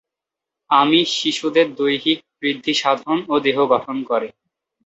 আমিষ 0.69 1.07
শিশুদের 1.19 1.67
দৈহিক 1.75 2.19
বৃদ্ধি 2.39 2.73
সাধন 2.73 3.17
ও 3.27 3.35
দেহ 3.45 3.57
গঠন 3.73 3.97
করে। 4.03 4.27